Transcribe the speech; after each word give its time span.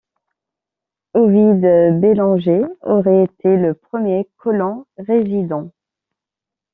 Ovide 1.13 1.91
Bélanger 2.01 2.63
aurait 2.81 3.25
été 3.25 3.55
le 3.55 3.75
premier 3.75 4.27
colon 4.37 4.87
résidant. 4.97 5.69